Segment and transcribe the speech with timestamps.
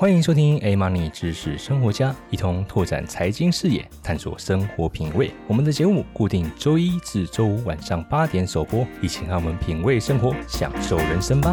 [0.00, 5.32] 欢迎收听 A Money 知识生活家，一同拓展财经视野，探索生活品味。
[5.48, 11.52] 我们的节目固定周一至周五晚上八点首播，一起让我们品味生活，享受人生吧。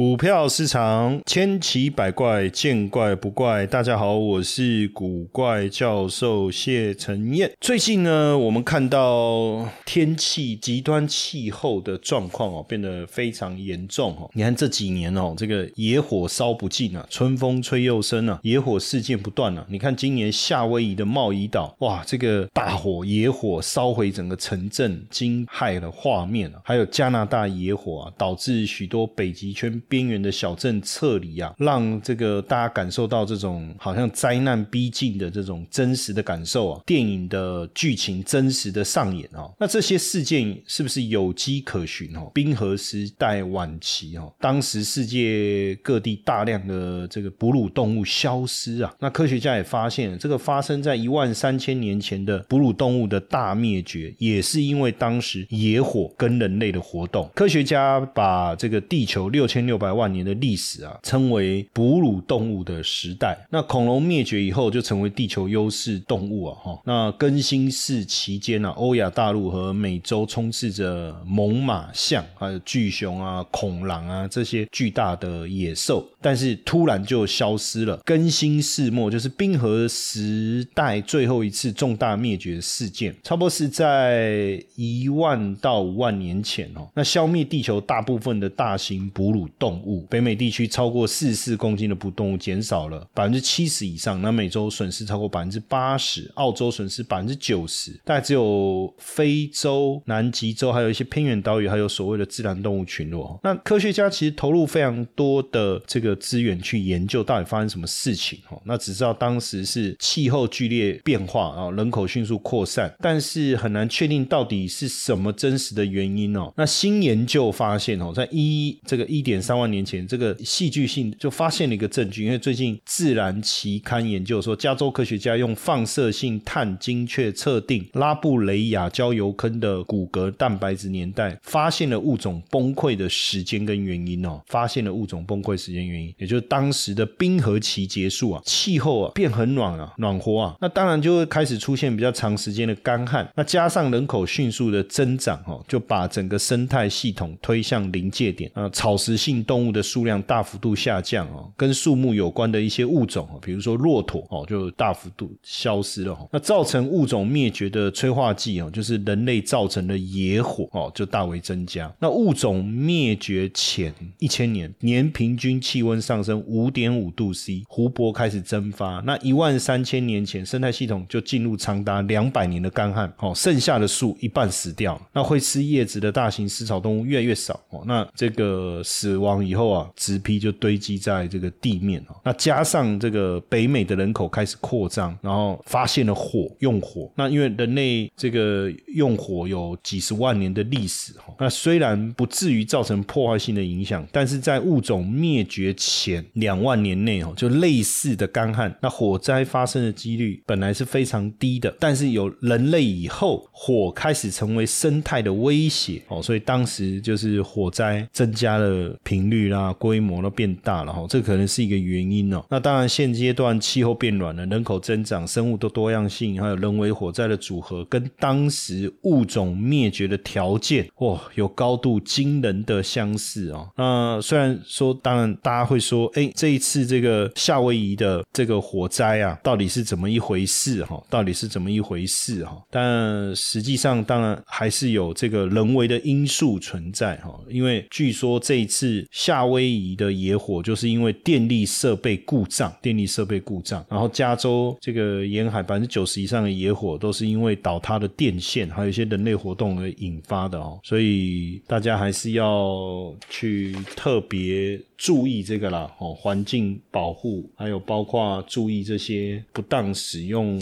[0.00, 3.66] 股票市场千奇百怪，见怪不怪。
[3.66, 7.52] 大家好，我是古怪教授谢承彦。
[7.60, 14.30] 最近呢，我们看到天气极端气候的状况哦，变得非常严重哦。
[14.32, 19.66] 你看这几年哦，这个野火烧不尽啊，春风吹又生啊，野火事件不断啊。
[19.68, 26.62] 你看今年夏威夷的贸易岛，哇，这个大火野火烧毁整个城镇，惊骇的画面啊。
[26.64, 29.78] 还有加拿大野火啊，导致许多北极圈。
[29.90, 36.80] 边缘的小镇撤离啊，让这个大家感受到这种好像灾难逼近的这种真实的感受啊。
[36.86, 42.30] 电影的剧情真实的上演啊，那这些事件是不是有迹可循哦？
[42.32, 57.28] 冰河时代晚期哦，当时世界各地大量的这个哺乳动物消失啊，那科学家也发现，这个发生在一万三千年前的哺乳动物的大灭绝，也是因为当时野火跟人类的活动。
[57.34, 59.80] 科学家把这个地球六千六。
[59.80, 63.34] 百万年的历史啊，称为哺乳动物的时代。
[63.48, 66.58] 那恐龙灭绝以后，就成为地球优势动物啊。
[66.62, 77.96] 哈，那更新世期间呢，欧亚大陆和美洲充斥着猛犸象、还有巨熊啊、恐狼啊这些巨大的野兽，但是突然就消失了。
[78.04, 86.86] 更新世末就是冰河时代最后一次重大灭绝事件，差不多是在一万到五万年前哦。
[86.94, 103.38] 那消灭地球大部分的大型哺乳动物，北美地区超过四十四公斤的哺动物减少了百分之七十以上，南美洲损失超过百分之八十，澳洲损失百分之九十，大概只有非洲、南极洲还有一些偏远岛屿还有所谓的自然动物群落。
[103.42, 108.58] 那科学家其实投入非常多的这个资源去研究到底发生什么事情哦。
[108.64, 116.50] 那只知道当时是气候剧烈变化啊，人口迅速扩散，但是很难确定到底是什么真实的原因哦。
[116.56, 119.60] 那新研究发现哦，在一这个一点三。
[119.60, 149.39] 万年前，这个戏剧性就发现了一个证据，因为最近《自然》期刊研究说，加州科学家用放射性碳精确测定拉布雷亚礁油坑的骨骼蛋白质年代，发现了物种崩溃的时间跟原因哦，发现了物种崩溃时间原因，也就是当时的冰河期结束啊，气候啊变很暖啊，暖和啊，那当然就会开始出现比较长时间的干旱，那加上人口迅速的增长哦，就把整个生态系统推向临界点啊，草食性。
[149.44, 156.16] 动物的数量大幅度下降哦，跟树木有关的一些物种哦，比如说骆驼哦，就大幅度消失了。
[156.30, 161.92] 那造成物种灭绝的催化剂哦，就是人类造成的野火哦，就大为增加。
[161.98, 169.02] 那物种灭绝前一千年，年平均气温上升五点五度 C，湖泊开始蒸发。
[169.06, 175.00] 那一万三千年前，生态系统就进入长达两百年的干旱哦，剩下的树一半死掉。
[175.12, 179.29] 那会吃叶子的大型食草动物越来越少哦，那这个死亡。
[179.44, 182.16] 以后啊，植皮就堆积在这个地面哦。
[182.24, 187.10] 那加上这个北美的人口开始扩张，然后发现了火，用火。
[187.16, 191.34] 那因为人类这个用火有几十万年的历史哈。
[191.38, 201.74] 那虽然不至于造成破坏性的影响，但是在物种灭绝前两万年内哦，就类似的干旱，那火灾发生的几率本来是非常低的。
[201.78, 209.30] 但是有人类以后，火开始成为生态的威胁哦，所以当时就是火灾增加了频。
[209.30, 212.44] 率啦，规模都变大了哈，这可能是一个原因哦。
[212.50, 223.68] 那当然，现阶段气候变暖了，人口增长，生物的多样性，还有人为火灾的组合，跟当时物种灭绝的条件，哇，有高度惊人的相似哦。
[223.76, 231.00] 那虽然说，当然大家会说，哎，这一次这个夏威夷的这个火灾啊，到底是怎么一回事哈？
[231.08, 232.60] 到底是怎么一回事哈？
[232.68, 239.06] 但实际上，当然还是有这个人为的因素存在哈，因为据说这一次。
[239.10, 243.84] 夏威夷的野火就是因为电力设备故障，电力设备故障。
[243.88, 250.78] 然后加州这个沿海百分之九十以上的野火都是因为倒塌的电线，还有一些人类活动而引发的哦。
[250.84, 260.60] 所以大家还是要去特别注意这个啦，哦，环境保护，还有包括注意这些不当使用。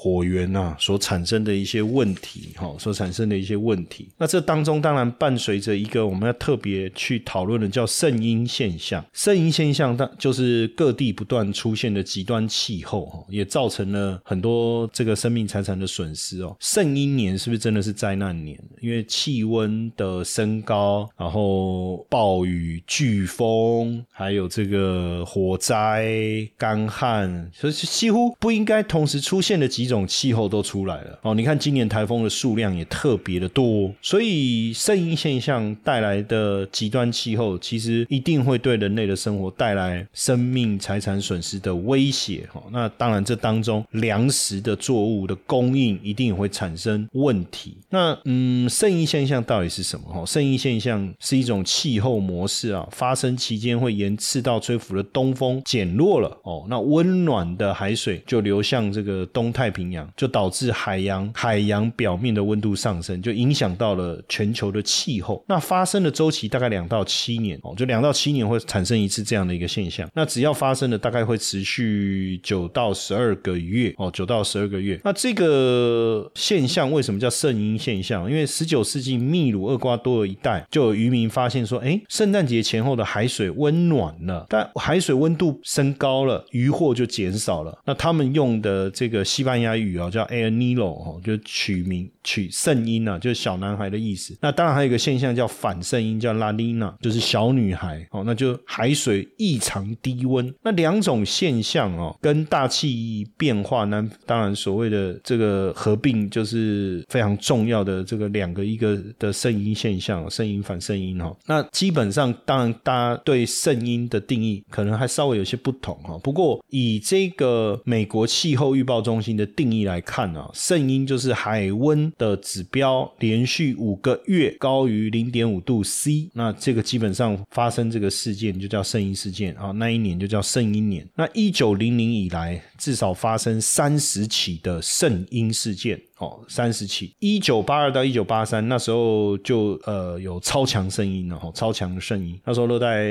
[0.00, 4.06] 火源啊所产生的一些问题，哈，所产生的一些问题。
[4.16, 9.04] 那这当中当然伴随着一个我们要特别去讨论的，叫圣婴现象。
[9.12, 16.56] 圣婴现象，它就是各地不断出现的极端气候，哈，也造成了很多这个生命财产的损失哦。
[16.58, 18.58] 圣婴年是不是真的是灾难年？
[18.80, 31.34] 因为气温的升高，然后暴雨、飓风，还有这个火灾、干旱，所以几乎不应该同时出现的几种气候都出来了哦。
[31.34, 42.62] 你看今年台风的数量也特别的多，所以圣婴现象带来的极端气候，其实一定会对人类的生活带来生命财产损失的威胁哈。
[42.70, 47.76] 那当然，这当中粮食的作物的供应一定也会产生问题。
[47.88, 50.06] 那嗯，圣婴现象到底是什么？
[50.12, 65.42] 哈，圣婴现象是一种气候模式啊，发生期间会沿赤道吹拂的东风减弱了哦，那温暖的海水就流向这个东太平洋，就导致海洋海洋表面的温度上升，就影响到了全球的气候。
[65.46, 70.08] 那发生的周期大概两到七年哦，就两到七年会产生一次这样的一个现象。
[70.14, 75.00] 那只要发生的大概会持续九到十二个月哦，九到十二个月。
[75.04, 78.28] 那这个现象为什么叫圣婴现象？
[78.28, 87.78] 因为十九世纪秘鲁、厄瓜多尔一带就有渔民发现说，哎，圣诞节前后的海水温暖了，但海水温度升高了，渔获就减少了。
[87.84, 94.36] 那他们用的这个西班牙语啊，叫 El Nino 哦，就取名取圣婴啊，就是小男孩的意思。
[94.40, 100.52] 那当然还有一个现象叫反圣婴，叫 La Nina，就是小小女孩哦，那就海水异常低温。
[100.60, 111.32] 那两种现象哦，跟大气变化呢，当然所谓的这个合并就是非常重要的这个两个一个的圣音现象，圣音反圣音哈。
[111.46, 116.18] 那基本上，当然大家对圣音的定义可能还稍微有些不同哈。
[116.18, 131.06] 不过以这个美国气候预报中心的定义来看啊，圣音就是海温的指标连续五个月高于零点五度 C，那这个基本上发生这个事件就叫圣婴事件啊，那一年就叫圣婴年。
[131.16, 136.00] 那一九零零以来至少发生三十起的圣婴事件。
[136.18, 142.38] 哦，三十起，一九八二到一九八三那时候就呃有超强声音了哈，超强的声音。
[142.44, 143.06] 那时候热带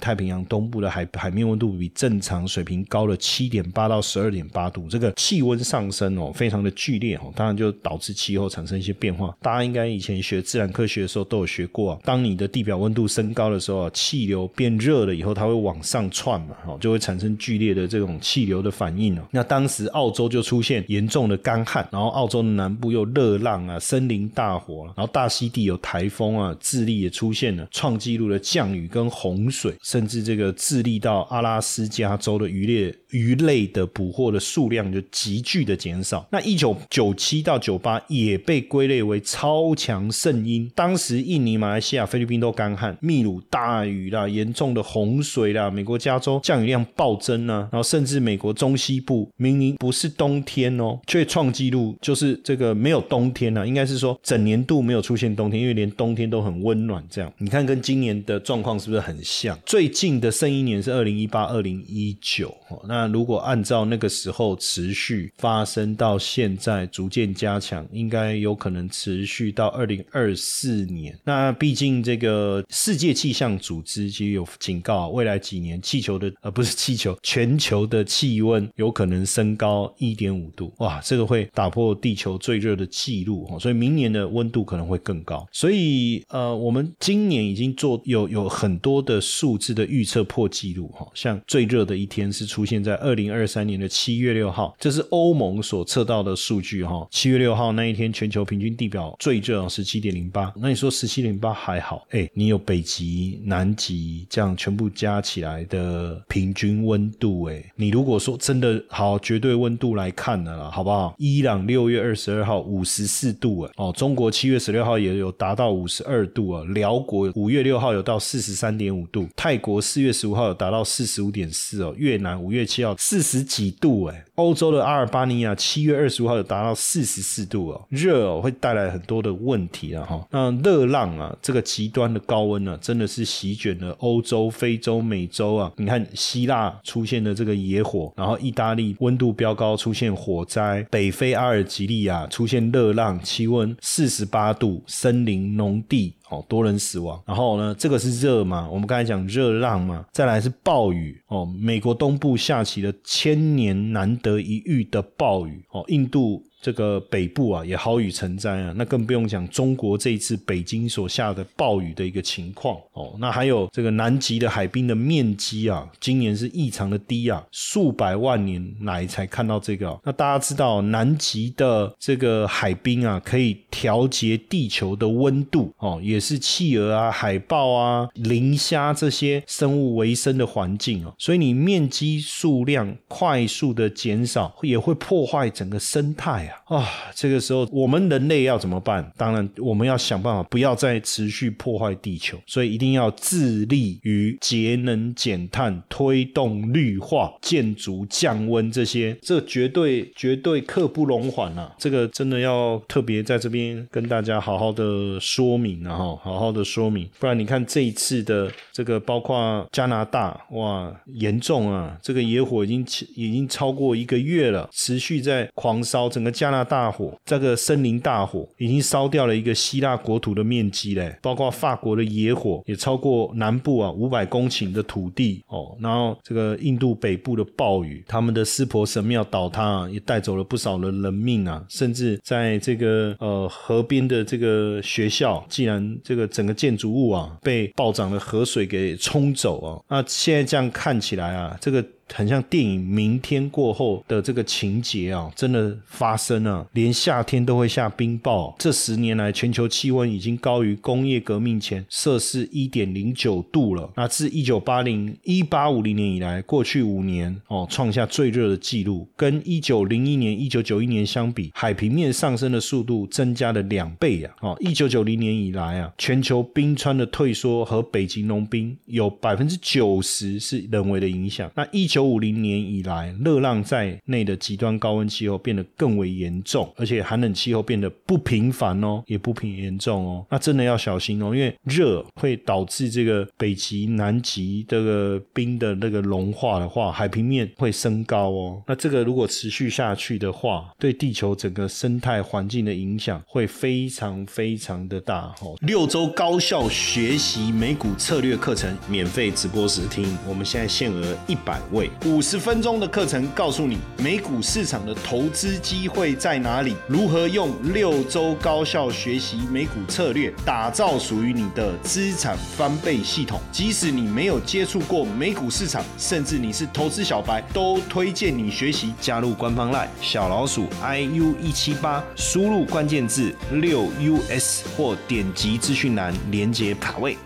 [0.00, 9.36] 太平洋东部的海海面温度比正常水平高了七点八到十二点八度，这个气温上升哦，非常的剧烈哦，当然就导致气候产生一些变化。
[9.42, 19.22] 大家应该以前学自然科学的时候都有学过啊，当你的地表温度升高的时候啊，气流变热了以后，它会往上窜嘛，哦，就会产生剧烈的这种气流的反应哦。
[19.32, 22.51] 那当时澳洲就出现严重的干旱，然后澳洲。
[22.56, 36.26] 南部又热浪啊，森林大火，然后大溪地有台风啊，智利也出现了创纪录的降雨跟洪水，甚至这个智利到阿拉斯加州的渔猎鱼类的捕获的数量就急剧的减少。
[36.30, 52.32] 那一九九七到九八也被归类为超强圣婴，当时印尼、马来西亚、菲律宾都干旱，秘鲁大雨啦，严重的洪水啦，美国加州降雨量暴增啊，然后甚至美国中西部明明不是冬天哦，却创纪录，就是。
[52.42, 57.02] 这个没有冬天呢，应该是说整年度没有出现冬天，因为连冬天都很温暖。
[57.10, 59.58] 这样你看，跟今年的状况是不是很像？
[59.64, 62.54] 最近的圣一年是二零一八、二零一九。
[62.88, 71.16] 那如果按照那个时候持续发生到现在，逐渐加强，应该有可能持续到二零二四年。
[71.24, 80.72] 那毕竟这个世界气象组织其实有警告，未来几年气球的呃不是气球，全球的气温有可能升高一点五度。
[80.78, 82.31] 哇，这个会打破地球。
[82.38, 85.46] 最热的记录哈，所以明年的温度可能会更高。
[85.52, 97.06] 所以呃，我们今年已经做有有很多的数字的预测破纪录哈，像最热的一天是出现在二零二三年的七月六号，这是欧盟所测到的数据哈。
[97.10, 100.52] 七月六号那一天，全球平均地表最热十七点零八。
[100.56, 102.06] 那你说十七点八还好？
[102.10, 111.14] 哎，你有北极、南极这样全部加起来的平均温度哎，你如果说真的好绝对温度来看的了，好不好？
[111.18, 112.32] 伊朗六月二十。
[112.32, 147.22] 二号五十四度啊，哦，中国七月十六号也有达到五十二度啊，辽国五月六号有到四十三点五度，泰国四月十五号有达到四十五点四哦，越南五月七号四十几度哎，欧洲的阿尔巴尼亚七月二十五号有达到四十四度哦，热哦会带来很多的问题啊哈，那热浪啊这个极端的高温呢，真的是席卷了欧洲、非洲、美洲啊，你看希腊出现的这个野火，然后意大利温度飙高出现火灾，北非阿尔及利啊，出现热浪，气温四十八度，森林农地哦，多人死亡。
[147.26, 148.68] 然后呢，这个是热嘛？
[148.70, 151.46] 我们刚才讲热浪嘛，再来是暴雨哦。
[151.58, 156.42] 美国东部下起了千年难得一遇的暴雨哦，印度。
[156.62, 163.16] 这个北部啊也好雨成灾啊，那更不用讲中国这一次北京所下的暴雨的一个情况哦。
[163.18, 170.00] 那还有这个南极的海冰的面积啊，今年是异常的低啊，数百万年来才看到这个。
[170.04, 181.12] 那大家知道南极的这个海冰啊，可以调节地球的温度哦，也是企鹅啊、海豹啊、磷虾这些生物维生的环境哦。
[181.18, 186.88] 所以你面积数量快速的减少，也会破坏整个生态啊啊！
[187.14, 189.12] 这个时候我们人类要怎么办？
[189.16, 201.74] 当然我们要想办法不要再持续破坏地球，所以一定要致力于节能减碳、推动绿化、建筑降温这些，这绝对绝对刻不容缓啊！
[201.78, 205.96] 这个真的要特别在这边跟大家好好的说明啊！
[205.96, 211.98] 哈，好好的说明，不然你看这一次的这个包括加拿大哇，严重啊！
[212.02, 212.80] 这个野火已经
[213.14, 241.84] 已经超过一个月了，持续在狂烧，整个加拿大火，这个森林大火已经烧掉了一个希腊国土的面积嘞，包括法国的野火也超过南部啊五百公顷的土地哦，然后这个印度北部的暴雨，他们的湿婆神庙倒塌，也带走了不少的人命啊，甚至在这个呃河边的这个学校，竟然这个整个建筑物啊被暴涨的河水给冲走啊，那现在这样看起来啊，这个。
[242.14, 248.54] 很像电影《明天过后》的这个情节啊，真的发生了，连夏天都会下冰雹。
[248.58, 253.90] 这十年来，全球气温已经高于工业革命前摄氏一点零九度了。
[253.96, 259.08] 那自一九八零一八五零年以来，过去五年哦，创下最热的记录。
[259.16, 264.34] 跟一九零一年、一九九一年相比，海平面上升的速度增加了两倍啊！
[264.40, 271.50] 哦，一九九零年以来啊，全球冰川的退缩和北极融冰有百分之九十是人为的影响。
[271.54, 280.26] 那一九五零年以来，热浪在内的极端高温气候变得更为严重，而且寒冷气候变得不频繁哦，也不平严重哦。
[280.30, 288.62] 那真的要小心哦，因为热会导致这个北极、南极这个冰的那个融化的话，海平面会升高哦。
[288.66, 295.56] 那这个如果持续下去的话，对地球整个生态环境的影响会非常非常的大哦。
[295.60, 301.90] 六周高效学习美股策略课程，免费直播时听，我们现在限额一百位。
[302.04, 313.40] 五十分钟的课程，告诉你美股市场的投资机会在哪里，如何用六周高效学习美股策略，打造属于你的资产翻倍系统。
[313.50, 318.92] 即使你没有接触过美股市场，甚至你是投资小白，都推荐你学习。
[319.00, 323.86] 加入官方 LINE 小老鼠 iu 一七八，输入关键字六
[324.28, 327.16] us 或点击资讯栏连接卡位。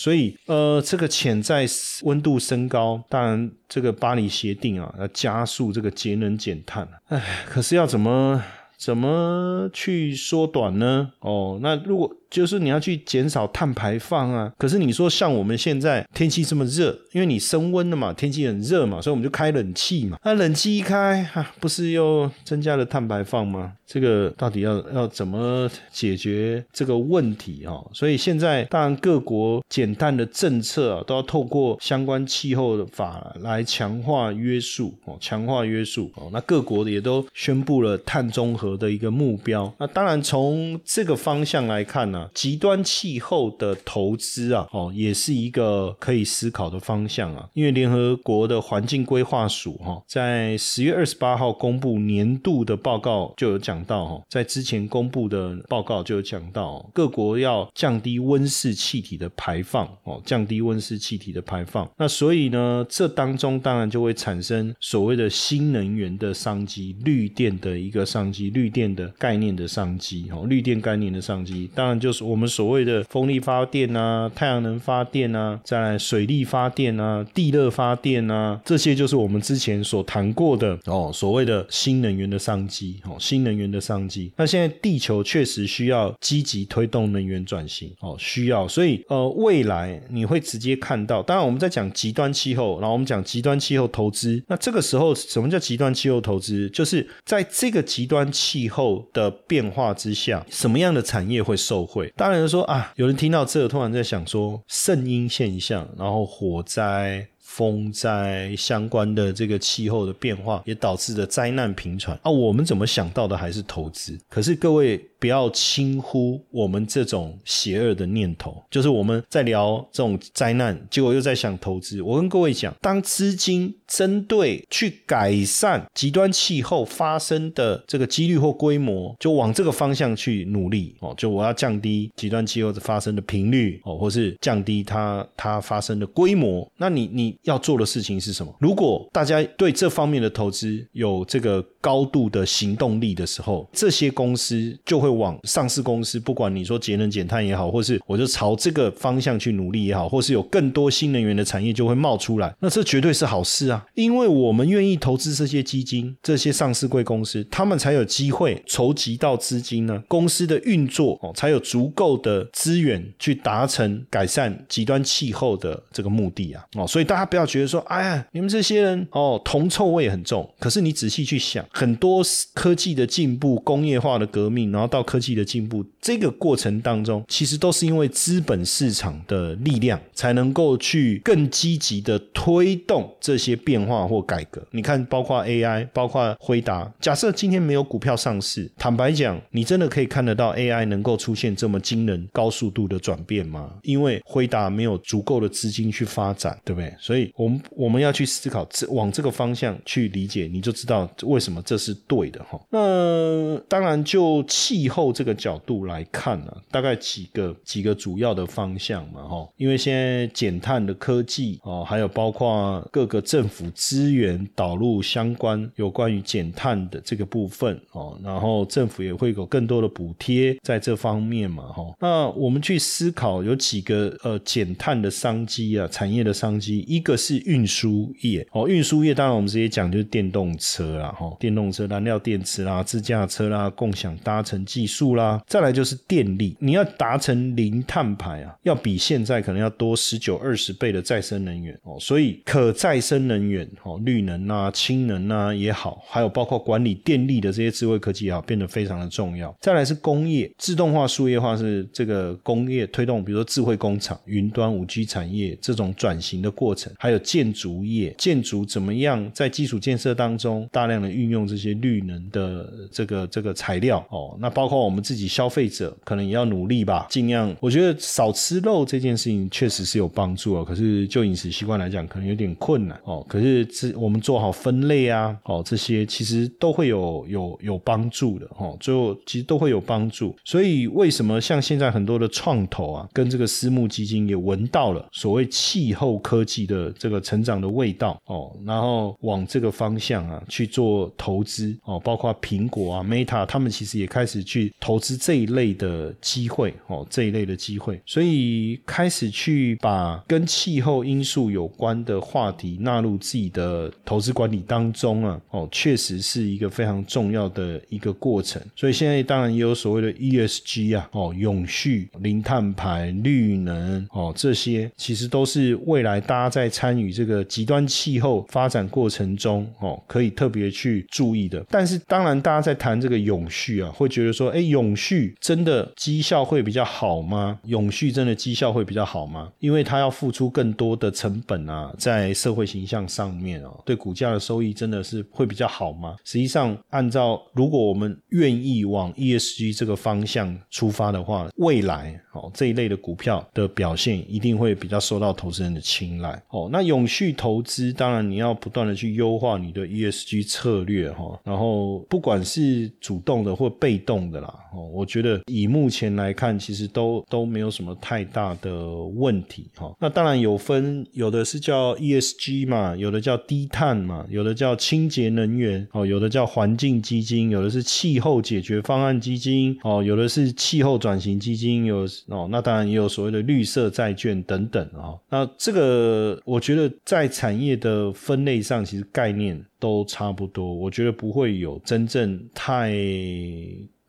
[0.00, 1.66] 所以，呃，这个潜在
[2.04, 6.88] 温度升高，当然，这个巴黎协定啊，要加速这个节能减碳。
[7.08, 8.42] 哎，可是要怎么
[8.80, 11.10] 怎么去缩短呢？
[11.20, 12.10] 哦，那如果。
[12.30, 20.16] 就是你要去减少碳排放啊，可是你说像我们现在天气这么热，因为你升温了嘛，天气很热嘛，所以我们就开冷气嘛。
[20.22, 23.72] 那冷气一开，哈，不是又增加了碳排放吗？
[23.84, 27.74] 这个到底要要怎么解决这个问题啊？
[27.92, 36.30] 所以现在当然各国减碳的政策啊，都要透过相关气候的法来强化约束哦，强化约束哦。
[36.32, 39.72] 那各国也都宣布了碳中和的一个目标。
[39.78, 42.28] 那当然从这个方向来看呢。
[42.34, 47.48] 极端气候的投资啊，哦，也是一个可以思考的方向啊。
[47.54, 61.88] 因为联合国的环境规划署哈，在十月二十八号公布年度的报告就有讲到哈，在之前公布的报告就有讲到，各国要降低温室气体的排放哦，降低温室气体的排放。
[61.96, 72.20] 那所以呢，这当中当然就会产生所谓的新能源的商机，绿电的一个商机，绿绿电的概念的商机哦，绿电概念的商机，当然就是。
[72.30, 84.30] 我们所谓的风力发电啊，太阳能发电啊，在水力发电啊，地热发电啊，这些就是我们之前所谈过的哦，所谓的新能源的商机哦，新能源的商机。
[84.36, 88.68] 那现在地球确实需要积极推动能源转型哦，需要。
[88.68, 94.42] 所以呃，未来你会直接看到，当然我们在讲极端气候，然后我们讲极端气候投资。
[94.46, 96.68] 那这个时候，什么叫极端气候投资？
[96.70, 102.12] 就是在这个极端气气候的变化之下，什么样的产业会受惠？
[102.16, 107.28] 当然说啊，有人听到这，突然在想说圣婴现象，然后火灾。
[107.50, 112.30] 风灾相关的这个气候的变化，也导致的灾难频传啊。
[112.30, 114.18] 我们怎么想到的还是投资？
[114.28, 115.04] 可是各位。
[115.20, 122.00] 不要轻忽我们这种邪恶的念头，就是我们在聊这种灾难，结果又在想投资。
[122.00, 131.14] 我跟各位讲，当资金针对去改善极端气候发生的这个几率或规模，就往这个方向去努力哦。
[131.18, 136.66] 就我要降低极端气候的发生的频率哦，或是降低它它发生的规模。
[136.78, 138.54] 那你你要做的事情是什么？
[138.60, 145.10] 如果大家对这方面的投资有这个高度的行动力的时候，这些公司就会。
[145.10, 153.84] 往上市公司，不管你说节能减碳也好，或是我就朝这个方向去努力也好，或是有更多新能源的产业就会冒出来，那这绝对是好事啊！
[153.94, 166.64] 因为我们愿意投资这些基金、这些上市贵公司，他们才有机会筹集到资金呢，公司的运作哦，才有足够的资源去达成改善极端气候的这个目的啊！
[166.76, 170.48] 哦，所以大家不要觉得说，哎呀，你们这些人哦，铜臭味很重。
[170.58, 172.22] 可是你仔细去想，很多
[172.52, 184.60] 科技的进步、工业化的革命，然后到科技的进步，这个过程当中，其实都是因为资本市场的力量，才能够去更积极的推动这些变化或改革。
[184.72, 186.92] 你看，包括 AI，包括辉达。
[187.00, 193.74] 假设今天没有股票上市，坦白讲，你真的可以看得到 AI 能够出现这么惊人、高速度的转变吗？
[193.82, 196.92] 因为辉达没有足够的资金去发展，对不对？
[196.98, 202.60] 所以，我们我们要去思考这，往这个方向去理解，你就知道为什么这是对的哈。
[202.68, 204.90] 那当然，就气。
[204.90, 234.86] 候这个角度来看呢，大概几个几个主要的方向嘛，哈，因为现在减碳的科技哦，还有包括各个政府资源导入相关有关于减碳的这个部分哦，然后政府也会有更多的补贴在这方面嘛，哈，那我们去思考有几个呃减碳的商机啊，产业的商机，一个是运输业哦，运输业当然我们直接讲就是电动车啦，哈，电电动车燃料电池啦，自驾车啦，共享搭乘技。
[234.90, 249.56] 术啦，再来就是电力，你要达成零碳排啊，要比现在可能要多十九二十倍的再生能源哦，所以可再生能源哦，绿能啊、氢能啊也好，还有包括管理电力的这些智慧科技也好，变得非常的重要。
[249.60, 264.70] 再来是工业自动化、数业化是这个工业推动，比如说智慧工厂、云端、五 G 产业这种转型的过程，还有建筑业，建筑怎么样在基础建设当中大量的运用用这些绿能的这个这个材料哦，那包。
[264.70, 267.52] 括我们自己消费者可能也要努力吧，尽量。
[267.58, 273.26] 我觉得少吃肉这件事情确实是有帮助啊，可是就饮食习惯来讲，可能有点困难哦。
[273.28, 278.76] 可是这我们做好分类啊，哦，这些其实都会有有有帮助的哦。
[278.78, 280.36] 最后其实都会有帮助。
[280.44, 294.72] 所以为什么像现在很多的创投啊，跟这个私募基金也闻到了所谓气候科技的这个成长的味道哦，然后往这个方向啊去做投投资哦，包括苹果啊、Meta，他们其实也开始去。
[294.80, 308.60] 投资这一类的机会哦，这一类的机会，所以开始去把跟气候因素有关的话题纳入自己的投资管理当中啊，哦，确实是一个非常重要的一个过程。
[308.74, 321.62] 所以现在当然也有所谓的 ESG 啊，哦，永续、零碳排、绿能哦，这些其实都是未来大家在参与这个极端气候发展过程中哦，可以特别去注意的。
[321.68, 324.48] 但是当然，大家在谈这个永续啊，会觉得说。
[324.50, 327.58] 哎，永续真的绩效会比较好吗？
[327.66, 329.52] 永续真的绩效会比较好吗？
[329.58, 336.16] 因为它要付出更多的成本啊，在社会形象上面哦，对股价的收益真的是会比较好吗？
[336.24, 346.68] 实际上，按照如果我们愿意往 ESG 这个方向出发的话，未来哦这一类的股票的表现一定会比较受到投资人的青睐哦。
[346.72, 354.40] 那永续投资当然你要不断的去优化你的 ESG 策略哈，然后不管是主动的或被动的。
[354.40, 359.94] 啦，哦，我觉得以目前来看，其实都都没有什么太大的问题，哈。
[360.00, 375.12] 那当然有分，有的是叫 ESG 嘛，有的叫低碳嘛，有的叫清洁能源，哦，有的叫环境基金，有的是气候解决方案基金，哦，有的是气候转型基金，有哦，那当然也有所谓的绿色债券等等啊。
[375.28, 382.94] 那这个我觉得在产业的分类上，其实概念都差不多，我觉得不会有真正太。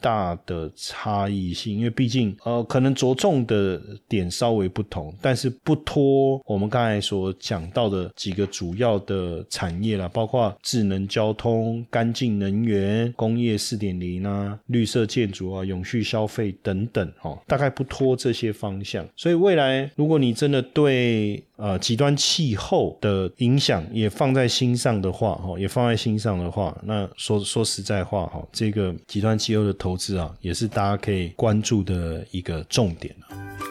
[0.04, 3.80] 大的差异性，因为毕竟呃，可能着重的
[4.10, 19.08] 点稍微不同，但是不脱我们刚才所讲到的几个主要的产业了，包括智能交通、干净能源、工业四点零啊、绿色建筑啊、永续消费等等，哦，大概不脱这些方向。
[19.16, 33.16] 所以未来，如果你真的对呃极端气候的影响也放在心上的话，哈，也放在心上的话，那说说实在话，哈，这个极端气候的投资啊，也是大家可以关注的一个重点。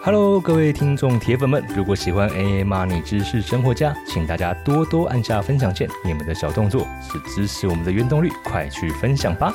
[0.04, 9.52] Hello，各位听众铁粉们，如果喜欢 AA Money 知识生活家，请大家多多按下分享键，你们的小动作是支持我们的原动力，快去分享吧。